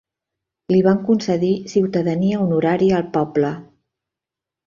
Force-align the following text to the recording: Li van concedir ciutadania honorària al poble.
Li 0.71 0.77
van 0.87 1.01
concedir 1.09 1.51
ciutadania 1.73 2.41
honorària 2.47 2.97
al 3.01 3.07
poble. 3.19 3.51